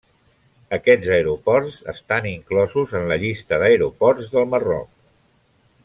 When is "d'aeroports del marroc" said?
3.65-4.91